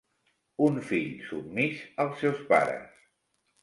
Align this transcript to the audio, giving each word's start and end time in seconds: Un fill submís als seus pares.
Un 0.67 0.79
fill 0.93 1.13
submís 1.29 1.87
als 2.07 2.19
seus 2.25 2.45
pares. 2.53 3.03